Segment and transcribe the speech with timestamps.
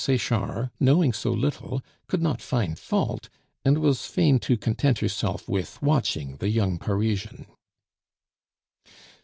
[0.03, 3.29] Sechard, knowing so little, could not find fault,
[3.63, 7.45] and was fain to content herself with watching the young Parisian.